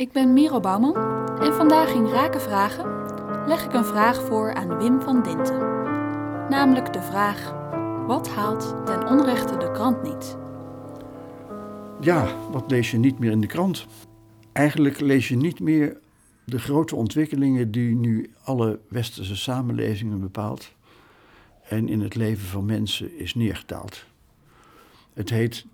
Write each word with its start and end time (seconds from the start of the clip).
Ik 0.00 0.12
ben 0.12 0.32
Miro 0.32 0.60
Bouwman 0.60 0.96
en 1.40 1.54
vandaag 1.54 1.92
in 1.92 2.06
Raken 2.06 2.40
Vragen 2.40 2.84
leg 3.46 3.64
ik 3.64 3.72
een 3.72 3.84
vraag 3.84 4.22
voor 4.22 4.54
aan 4.54 4.78
Wim 4.78 5.00
van 5.00 5.22
Dinten. 5.22 5.58
Namelijk 6.48 6.92
de 6.92 7.02
vraag: 7.02 7.52
wat 8.06 8.28
haalt 8.28 8.86
ten 8.86 9.06
onrechte 9.08 9.56
de 9.56 9.70
krant 9.70 10.02
niet? 10.02 10.36
Ja, 12.00 12.48
wat 12.50 12.70
lees 12.70 12.90
je 12.90 12.98
niet 12.98 13.18
meer 13.18 13.30
in 13.30 13.40
de 13.40 13.46
krant? 13.46 13.86
Eigenlijk 14.52 15.00
lees 15.00 15.28
je 15.28 15.36
niet 15.36 15.60
meer 15.60 15.98
de 16.44 16.58
grote 16.58 16.96
ontwikkelingen 16.96 17.70
die 17.70 17.94
nu 17.94 18.30
alle 18.42 18.80
westerse 18.88 19.36
samenlevingen 19.36 20.20
bepaalt 20.20 20.72
en 21.68 21.88
in 21.88 22.00
het 22.00 22.14
leven 22.14 22.46
van 22.46 22.64
mensen 22.64 23.18
is 23.18 23.34
neergedaald. 23.34 24.04
Het 25.12 25.30
heet, 25.30 25.66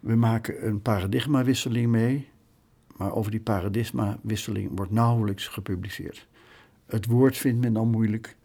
we 0.00 0.14
maken 0.14 0.66
een 0.66 0.82
paradigmawisseling 0.82 1.88
mee 1.88 2.28
maar 2.98 3.14
over 3.14 3.30
die 3.30 3.40
paradigmawisseling 3.40 4.70
wordt 4.74 4.92
nauwelijks 4.92 5.46
gepubliceerd. 5.46 6.26
Het 6.86 7.06
woord 7.06 7.36
vindt 7.36 7.60
men 7.60 7.72
dan 7.72 7.90
moeilijk. 7.90 8.36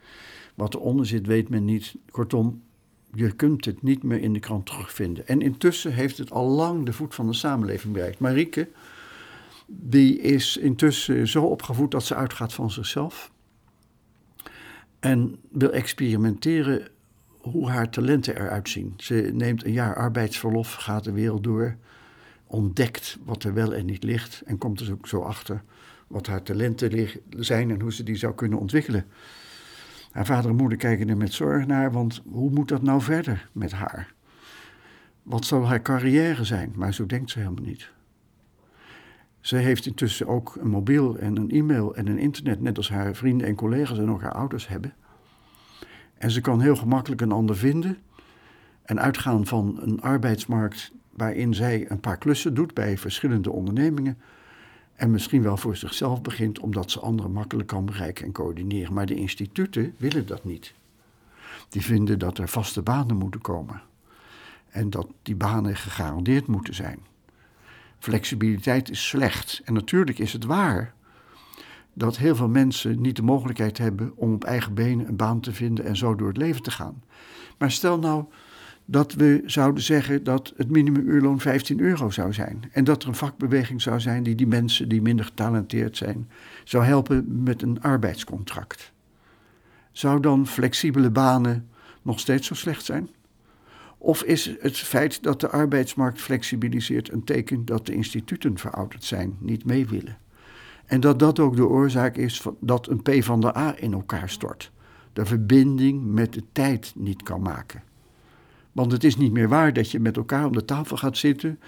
Wat 0.56 0.74
eronder 0.74 1.06
zit, 1.06 1.28
weet 1.28 1.50
men 1.50 1.66
niet. 1.66 1.96
Kortom, 2.12 2.62
je 3.14 3.32
kunt 3.32 3.66
het 3.66 3.82
niet 3.82 4.04
meer 4.04 4.20
in 4.22 4.34
de 4.34 4.40
krant 4.40 4.66
terugvinden. 4.66 5.28
En 5.28 5.42
intussen 5.42 5.94
heeft 5.94 6.18
het 6.18 6.32
al 6.32 6.48
lang 6.48 6.86
de 6.86 6.94
voet 6.94 7.16
van 7.16 7.28
de 7.28 7.34
samenleving 7.34 7.94
bereikt. 7.94 8.20
Marieke, 8.20 8.70
die 9.68 10.20
is 10.20 10.58
intussen 10.58 11.28
zo 11.28 11.44
opgevoed 11.44 11.92
dat 11.92 12.04
ze 12.04 12.16
uitgaat 12.16 12.54
van 12.54 12.72
zichzelf. 12.72 13.32
En 15.00 15.36
wil 15.52 15.72
experimenteren 15.72 16.88
hoe 17.38 17.70
haar 17.70 17.90
talenten 17.90 18.36
eruit 18.36 18.70
zien. 18.70 18.94
Ze 18.98 19.30
neemt 19.34 19.66
een 19.66 19.72
jaar 19.72 19.96
arbeidsverlof, 19.96 20.74
gaat 20.74 21.04
de 21.04 21.12
wereld 21.12 21.44
door 21.44 21.78
ontdekt 22.54 23.18
wat 23.24 23.44
er 23.44 23.54
wel 23.54 23.74
en 23.74 23.86
niet 23.86 24.04
ligt 24.04 24.42
en 24.46 24.58
komt 24.58 24.78
dus 24.78 24.92
ook 24.92 25.08
zo 25.08 25.22
achter 25.22 25.64
wat 26.08 26.28
haar 26.28 26.44
talenten 26.44 27.10
zijn 27.30 27.72
en 27.72 27.82
hoe 27.82 27.94
ze 27.94 28.04
die 28.04 28.16
zou 28.16 28.34
kunnen 28.34 28.60
ontwikkelen. 28.60 29.06
Haar 30.12 30.26
vader 30.26 30.50
en 30.50 30.56
moeder 30.56 30.78
kijken 30.78 31.10
er 31.10 31.18
met 31.18 31.34
zorg 31.34 31.66
naar, 31.66 31.92
want 31.92 32.22
hoe 32.32 32.52
moet 32.52 32.68
dat 32.68 32.82
nou 32.82 33.02
verder 33.02 33.50
met 33.52 33.72
haar? 33.72 34.14
Wat 35.24 35.46
zal 35.46 35.68
haar 35.68 35.82
carrière 35.82 36.44
zijn? 36.44 36.74
Maar 36.76 36.94
zo 36.94 37.06
denkt 37.06 37.32
ze 37.32 37.40
helemaal 37.40 37.64
niet. 37.64 37.92
Ze 39.40 39.56
heeft 39.56 39.86
intussen 39.86 40.28
ook 40.28 40.56
een 40.56 40.70
mobiel 40.70 41.18
en 41.18 41.38
een 41.38 41.52
e-mail 41.52 41.96
en 41.96 42.08
een 42.08 42.18
internet, 42.18 42.62
net 42.62 42.78
als 42.78 42.90
haar 42.90 43.16
vrienden 43.16 43.48
en 43.48 43.56
collega's 43.56 43.98
en 43.98 44.10
ook 44.10 44.22
haar 44.22 44.34
ouders 44.34 44.68
hebben. 44.68 44.94
En 46.18 46.32
ze 46.32 46.42
kan 46.42 46.62
heel 46.62 46.76
gemakkelijk 46.76 47.22
een 47.22 47.32
ander 47.32 47.58
vinden 47.58 47.98
en 48.84 49.00
uitgaan 49.00 49.46
van 49.46 49.78
een 49.82 50.02
arbeidsmarkt 50.02 50.92
waarin 51.16 51.54
zij 51.54 51.92
een 51.92 52.00
paar 52.00 52.18
klussen 52.18 52.54
doet 52.54 52.74
bij 52.74 52.98
verschillende 52.98 53.52
ondernemingen. 53.52 54.18
En 54.96 55.12
misschien 55.12 55.44
wel 55.44 55.58
voor 55.58 55.76
zichzelf 55.76 56.22
begint, 56.22 56.60
omdat 56.60 56.92
ze 56.92 57.00
anderen 57.00 57.32
makkelijk 57.32 57.68
kan 57.68 57.86
bereiken 57.86 58.26
en 58.26 58.32
coördineren. 58.32 58.94
Maar 58.94 59.06
de 59.06 59.16
instituten 59.16 59.96
willen 59.98 60.28
dat 60.28 60.44
niet. 60.44 60.74
Die 61.70 61.82
vinden 61.82 62.20
dat 62.20 62.38
er 62.38 62.50
vaste 62.50 62.82
banen 62.82 63.18
moeten 63.18 63.42
komen. 63.42 63.82
En 64.70 64.90
dat 64.90 65.08
die 65.22 65.36
banen 65.36 65.76
gegarandeerd 65.76 66.48
moeten 66.48 66.74
zijn. 66.74 67.00
Flexibiliteit 68.00 68.90
is 68.90 69.08
slecht. 69.08 69.62
En 69.66 69.74
natuurlijk 69.74 70.20
is 70.20 70.34
het 70.34 70.46
waar 70.46 70.94
dat 71.94 72.18
heel 72.18 72.36
veel 72.36 72.48
mensen 72.48 73.02
niet 73.02 73.16
de 73.16 73.22
mogelijkheid 73.22 73.78
hebben 73.78 74.12
om 74.16 74.34
op 74.34 74.44
eigen 74.44 74.74
benen 74.74 75.08
een 75.08 75.16
baan 75.16 75.40
te 75.40 75.54
vinden 75.54 75.86
en 75.86 75.96
zo 75.96 76.16
door 76.16 76.28
het 76.28 76.38
leven 76.38 76.62
te 76.62 76.72
gaan. 76.72 77.04
Maar 77.58 77.72
stel 77.72 78.00
nou 78.00 78.26
dat 78.86 79.14
we 79.14 79.42
zouden 79.46 79.84
zeggen 79.84 80.24
dat 80.24 80.54
het 80.58 80.70
minimumuurloon 80.70 81.40
15 81.40 81.80
euro 81.80 82.10
zou 82.10 82.34
zijn. 82.34 82.70
En 82.72 82.84
dat 82.84 83.02
er 83.02 83.08
een 83.08 83.16
vakbeweging 83.16 83.82
zou 83.82 84.00
zijn 84.00 84.24
die 84.24 84.36
die 84.36 84.48
mensen 84.48 84.90
die 84.90 85.02
minder 85.02 85.26
getalenteerd 85.26 85.98
zijn, 85.98 86.30
zou 86.64 86.84
helpen 86.84 87.44
met 87.44 87.62
een 87.62 87.82
arbeidscontract. 87.82 88.92
Zou 89.92 90.20
dan 90.20 90.48
flexibele 90.48 91.10
banen 91.10 91.70
nog 92.02 92.20
steeds 92.20 92.48
zo 92.48 92.54
slecht 92.54 92.86
zijn? 92.86 93.10
Of 93.98 94.24
is 94.24 94.56
het 94.60 94.78
feit 94.78 95.24
dat 95.24 95.40
de 95.40 95.50
arbeidsmarkt 95.50 96.22
flexibiliseert 96.22 97.12
een 97.12 97.24
teken 97.24 97.66
dat 97.66 97.86
de 97.86 97.94
instituten 97.94 98.58
verouderd 98.58 99.04
zijn, 99.04 99.38
niet 99.40 99.66
mee 99.66 99.88
willen? 99.88 100.18
En 100.86 101.00
dat 101.00 101.20
dat 101.20 101.40
ook 101.40 101.56
de 101.56 101.68
oorzaak 101.68 102.16
is 102.16 102.44
dat 102.60 102.88
een 102.88 103.02
P 103.02 103.24
van 103.24 103.42
de 103.42 103.58
A 103.58 103.76
in 103.78 103.94
elkaar 103.94 104.30
stort, 104.30 104.72
de 105.14 105.26
verbinding 105.26 106.06
met 106.06 106.34
de 106.34 106.44
tijd 106.52 106.94
niet 106.96 107.24
kan 107.24 107.42
maken. 107.42 107.84
Want 108.74 108.92
het 108.92 109.04
is 109.04 109.18
niet 109.18 109.32
meer 109.32 109.50
waar 109.50 109.74
dat 109.74 109.92
je 109.92 110.00
met 110.00 110.18
elkaar 110.18 110.46
om 110.46 110.54
de 110.54 110.66
tafel 110.66 110.98
gaat 110.98 111.18
zitten, 111.18 111.60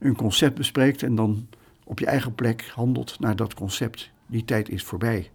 een 0.00 0.16
concept 0.16 0.54
bespreekt 0.54 1.02
en 1.02 1.14
dan 1.14 1.48
op 1.84 1.98
je 1.98 2.06
eigen 2.06 2.34
plek 2.34 2.70
handelt 2.74 3.20
naar 3.20 3.36
dat 3.36 3.54
concept. 3.54 4.10
Die 4.26 4.44
tijd 4.44 4.68
is 4.68 4.84
voorbij. 4.84 5.30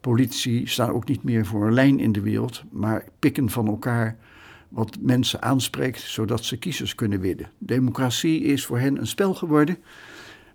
Politici 0.00 0.66
staan 0.66 0.90
ook 0.90 1.08
niet 1.08 1.22
meer 1.22 1.46
voor 1.46 1.66
een 1.66 1.72
lijn 1.72 2.00
in 2.00 2.12
de 2.12 2.20
wereld, 2.20 2.64
maar 2.70 3.04
pikken 3.18 3.50
van 3.50 3.66
elkaar 3.66 4.16
wat 4.68 4.96
mensen 5.00 5.42
aanspreekt, 5.42 6.00
zodat 6.00 6.44
ze 6.44 6.58
kiezers 6.58 6.94
kunnen 6.94 7.20
winnen. 7.20 7.50
Democratie 7.58 8.40
is 8.40 8.66
voor 8.66 8.78
hen 8.78 8.98
een 8.98 9.06
spel 9.06 9.34
geworden 9.34 9.78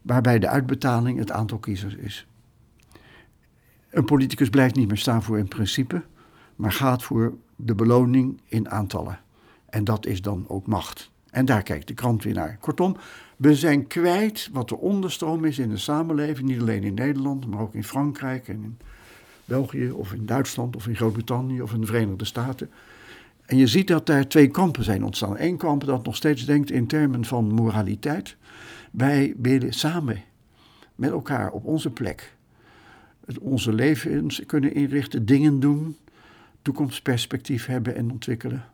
waarbij 0.02 0.40
de 0.40 0.48
uitbetaling 0.48 1.20
het 1.20 1.32
aantal 1.32 1.58
kiezers 1.58 1.96
is. 1.96 2.28
Een 3.90 4.06
politicus 4.06 4.50
blijft 4.50 4.76
niet 4.76 4.88
meer 4.88 4.98
staan 4.98 5.24
voor 5.24 5.38
een 5.38 5.48
principe, 5.48 6.04
maar 6.56 6.72
gaat 6.72 7.04
voor 7.04 7.34
de 7.56 7.76
beloning 7.76 8.42
in 8.48 8.70
aantallen. 8.70 9.20
En 9.72 9.84
dat 9.84 10.06
is 10.06 10.22
dan 10.22 10.46
ook 10.48 10.68
macht. 10.68 11.12
En 11.30 11.46
daar 11.46 11.64
kijkt 11.64 11.88
de 11.88 11.94
krant 11.94 12.24
weer 12.24 12.34
naar. 12.34 12.58
Kortom, 12.60 12.96
we 13.38 13.56
zijn 13.56 13.88
kwijt 13.88 14.50
wat 14.52 14.70
de 14.70 14.78
onderstroom 14.78 15.46
is 15.46 15.60
in 15.60 15.70
de 15.70 15.78
samenleving. 15.78 16.48
Niet 16.48 16.60
alleen 16.60 16.84
in 16.84 16.94
Nederland, 16.94 17.46
maar 17.46 17.60
ook 17.60 17.74
in 17.74 17.84
Frankrijk 17.84 18.48
en 18.48 18.64
in 18.64 18.78
België 19.46 19.92
of 19.92 20.14
in 20.14 20.26
Duitsland 20.26 20.76
of 20.76 20.88
in 20.88 20.96
Groot-Brittannië 20.96 21.62
of 21.62 21.74
in 21.74 21.80
de 21.80 21.86
Verenigde 21.88 22.26
Staten. 22.26 22.70
En 23.46 23.58
je 23.58 23.68
ziet 23.68 23.88
dat 23.88 24.06
daar 24.06 24.28
twee 24.28 24.48
kampen 24.48 24.84
zijn 24.84 25.04
ontstaan. 25.04 25.36
Eén 25.38 25.58
kamp 25.58 25.86
dat 25.86 26.06
nog 26.06 26.16
steeds 26.16 26.46
denkt 26.46 26.72
in 26.72 26.88
termen 26.88 27.26
van 27.26 27.54
moraliteit. 27.54 28.36
Wij 28.92 29.34
willen 29.38 29.74
samen 29.74 30.24
met 30.96 31.12
elkaar 31.12 31.52
op 31.52 31.66
onze 31.66 31.90
plek 31.90 32.36
onze 33.40 33.74
levens 33.74 34.46
kunnen 34.46 34.74
inrichten, 34.74 35.26
dingen 35.26 35.60
doen, 35.60 35.98
toekomstperspectief 36.62 37.66
hebben 37.66 37.96
en 37.96 38.12
ontwikkelen. 38.12 38.66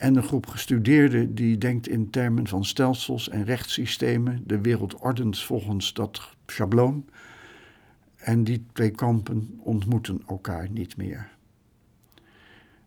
En 0.00 0.16
een 0.16 0.22
groep 0.22 0.46
gestudeerden 0.46 1.34
die 1.34 1.58
denkt 1.58 1.88
in 1.88 2.10
termen 2.10 2.46
van 2.46 2.64
stelsels 2.64 3.28
en 3.28 3.44
rechtssystemen, 3.44 4.42
de 4.46 4.60
wereld 4.60 4.94
ordent 4.94 5.38
volgens 5.38 5.92
dat 5.92 6.36
schabloon. 6.46 7.04
En 8.16 8.44
die 8.44 8.66
twee 8.72 8.90
kampen 8.90 9.58
ontmoeten 9.58 10.22
elkaar 10.28 10.70
niet 10.70 10.96
meer. 10.96 11.28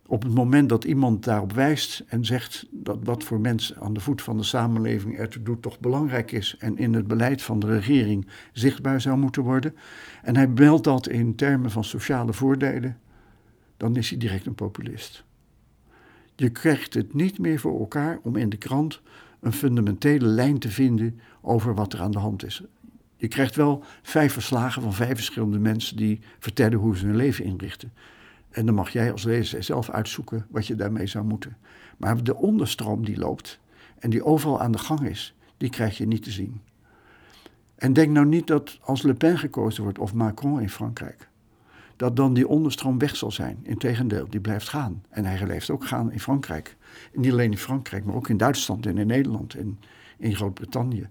Op 0.06 0.22
het 0.22 0.34
moment 0.34 0.68
dat 0.68 0.84
iemand 0.84 1.24
daarop 1.24 1.52
wijst 1.52 2.04
en 2.06 2.24
zegt 2.24 2.66
dat 2.70 2.98
wat 3.04 3.24
voor 3.24 3.40
mensen 3.40 3.80
aan 3.80 3.94
de 3.94 4.00
voet 4.00 4.22
van 4.22 4.36
de 4.36 4.42
samenleving 4.42 5.18
ertoe 5.18 5.42
doet 5.42 5.62
toch 5.62 5.80
belangrijk 5.80 6.32
is 6.32 6.56
en 6.58 6.78
in 6.78 6.94
het 6.94 7.06
beleid 7.06 7.42
van 7.42 7.58
de 7.58 7.66
regering 7.66 8.26
zichtbaar 8.52 9.00
zou 9.00 9.16
moeten 9.18 9.42
worden, 9.42 9.74
en 10.22 10.36
hij 10.36 10.48
meldt 10.48 10.84
dat 10.84 11.08
in 11.08 11.34
termen 11.34 11.70
van 11.70 11.84
sociale 11.84 12.32
voordelen, 12.32 12.98
dan 13.76 13.96
is 13.96 14.08
hij 14.08 14.18
direct 14.18 14.46
een 14.46 14.54
populist. 14.54 15.24
Je 16.36 16.50
krijgt 16.50 16.94
het 16.94 17.14
niet 17.14 17.38
meer 17.38 17.58
voor 17.58 17.78
elkaar 17.78 18.18
om 18.22 18.36
in 18.36 18.48
de 18.48 18.56
krant 18.56 19.00
een 19.40 19.52
fundamentele 19.52 20.26
lijn 20.26 20.58
te 20.58 20.70
vinden 20.70 21.20
over 21.40 21.74
wat 21.74 21.92
er 21.92 22.00
aan 22.00 22.10
de 22.10 22.18
hand 22.18 22.44
is. 22.44 22.62
Je 23.16 23.28
krijgt 23.28 23.56
wel 23.56 23.84
vijf 24.02 24.32
verslagen 24.32 24.82
van 24.82 24.92
vijf 24.92 25.14
verschillende 25.14 25.58
mensen 25.58 25.96
die 25.96 26.20
vertellen 26.38 26.78
hoe 26.78 26.96
ze 26.96 27.06
hun 27.06 27.16
leven 27.16 27.44
inrichten. 27.44 27.92
En 28.50 28.66
dan 28.66 28.74
mag 28.74 28.90
jij 28.90 29.12
als 29.12 29.24
lezer 29.24 29.62
zelf 29.62 29.90
uitzoeken 29.90 30.46
wat 30.50 30.66
je 30.66 30.74
daarmee 30.74 31.06
zou 31.06 31.24
moeten. 31.24 31.56
Maar 31.96 32.24
de 32.24 32.36
onderstroom 32.36 33.04
die 33.04 33.18
loopt 33.18 33.58
en 33.98 34.10
die 34.10 34.24
overal 34.24 34.60
aan 34.60 34.72
de 34.72 34.78
gang 34.78 35.08
is, 35.08 35.34
die 35.56 35.70
krijg 35.70 35.98
je 35.98 36.06
niet 36.06 36.22
te 36.22 36.30
zien. 36.30 36.60
En 37.74 37.92
denk 37.92 38.10
nou 38.10 38.26
niet 38.26 38.46
dat 38.46 38.78
als 38.82 39.02
Le 39.02 39.14
Pen 39.14 39.38
gekozen 39.38 39.82
wordt 39.82 39.98
of 39.98 40.14
Macron 40.14 40.60
in 40.60 40.70
Frankrijk, 40.70 41.28
dat 41.96 42.16
dan 42.16 42.34
die 42.34 42.48
onderstroom 42.48 42.98
weg 42.98 43.16
zal 43.16 43.30
zijn. 43.30 43.58
Integendeel, 43.62 44.26
die 44.28 44.40
blijft 44.40 44.68
gaan. 44.68 45.02
En 45.08 45.24
hij 45.24 45.44
blijft 45.44 45.70
ook 45.70 45.86
gaan 45.86 46.12
in 46.12 46.20
Frankrijk. 46.20 46.76
Niet 47.12 47.32
alleen 47.32 47.50
in 47.50 47.58
Frankrijk, 47.58 48.04
maar 48.04 48.14
ook 48.14 48.28
in 48.28 48.36
Duitsland 48.36 48.86
en 48.86 48.98
in 48.98 49.06
Nederland 49.06 49.54
en 49.54 49.78
in 50.18 50.36
Groot-Brittannië. 50.36 51.08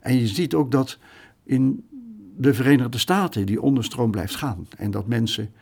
En 0.00 0.18
je 0.18 0.26
ziet 0.26 0.54
ook 0.54 0.70
dat 0.70 0.98
in 1.44 1.86
de 2.36 2.54
Verenigde 2.54 2.98
Staten 2.98 3.46
die 3.46 3.62
onderstroom 3.62 4.10
blijft 4.10 4.36
gaan. 4.36 4.66
En 4.76 4.90
dat 4.90 5.06
mensen 5.06 5.52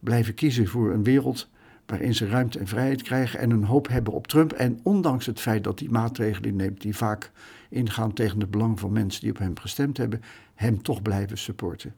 blijven 0.00 0.34
kiezen 0.34 0.66
voor 0.66 0.92
een 0.92 1.04
wereld 1.04 1.48
waarin 1.86 2.14
ze 2.14 2.26
ruimte 2.26 2.58
en 2.58 2.66
vrijheid 2.66 3.02
krijgen 3.02 3.38
en 3.38 3.50
een 3.50 3.64
hoop 3.64 3.88
hebben 3.88 4.12
op 4.12 4.26
Trump. 4.26 4.52
En 4.52 4.80
ondanks 4.82 5.26
het 5.26 5.40
feit 5.40 5.64
dat 5.64 5.78
hij 5.78 5.88
maatregelen 5.88 6.56
neemt 6.56 6.80
die 6.80 6.96
vaak 6.96 7.30
ingaan 7.68 8.12
tegen 8.12 8.40
het 8.40 8.50
belang 8.50 8.80
van 8.80 8.92
mensen 8.92 9.20
die 9.20 9.30
op 9.30 9.38
hem 9.38 9.58
gestemd 9.58 9.96
hebben, 9.96 10.22
hem 10.54 10.82
toch 10.82 11.02
blijven 11.02 11.38
supporten. 11.38 11.94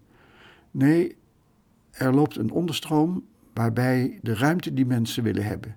Nee, 0.71 1.17
er 1.99 2.15
loopt 2.15 2.37
een 2.37 2.51
onderstroom 2.51 3.25
waarbij 3.53 4.19
de 4.23 4.35
ruimte 4.35 4.75
die 4.75 4.87
mensen 4.87 5.23
willen 5.23 5.45
hebben 5.45 5.77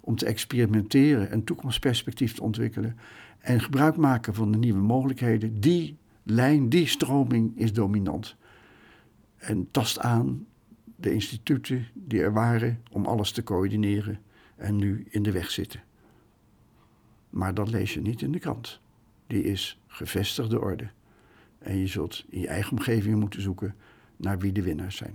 om 0.00 0.16
te 0.16 0.26
experimenteren, 0.26 1.32
een 1.32 1.44
toekomstperspectief 1.44 2.34
te 2.34 2.42
ontwikkelen 2.42 2.96
en 3.38 3.60
gebruik 3.60 3.96
maken 3.96 4.34
van 4.34 4.52
de 4.52 4.58
nieuwe 4.58 4.80
mogelijkheden, 4.80 5.60
die 5.60 5.98
lijn, 6.22 6.68
die 6.68 6.86
stroming 6.86 7.58
is 7.58 7.72
dominant. 7.72 8.36
En 9.36 9.70
tast 9.70 9.98
aan 9.98 10.46
de 10.96 11.12
instituten 11.12 11.86
die 11.94 12.22
er 12.22 12.32
waren 12.32 12.82
om 12.90 13.06
alles 13.06 13.32
te 13.32 13.42
coördineren 13.42 14.18
en 14.56 14.76
nu 14.76 15.06
in 15.10 15.22
de 15.22 15.32
weg 15.32 15.50
zitten. 15.50 15.82
Maar 17.30 17.54
dat 17.54 17.70
lees 17.70 17.94
je 17.94 18.00
niet 18.00 18.22
in 18.22 18.32
de 18.32 18.38
krant. 18.38 18.80
Die 19.26 19.42
is 19.42 19.80
gevestigde 19.86 20.60
orde. 20.60 20.90
En 21.58 21.76
je 21.76 21.86
zult 21.86 22.24
in 22.28 22.40
je 22.40 22.48
eigen 22.48 22.70
omgeving 22.70 23.20
moeten 23.20 23.42
zoeken 23.42 23.74
naar 24.16 24.38
wie 24.38 24.52
de 24.52 24.62
winnaars 24.62 24.96
zijn. 24.96 25.14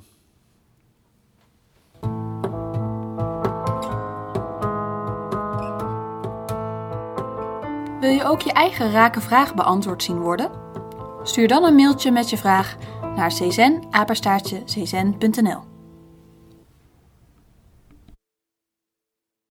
Je 8.13 8.23
ook 8.23 8.41
je 8.41 8.53
eigen 8.53 8.91
rake 8.91 9.21
vraag 9.21 9.55
beantwoord 9.55 10.03
zien 10.03 10.19
worden? 10.19 10.51
Stuur 11.23 11.47
dan 11.47 11.63
een 11.63 11.75
mailtje 11.75 12.11
met 12.11 12.29
je 12.29 12.37
vraag 12.37 12.75
naar 13.15 13.29
czen 13.29 13.83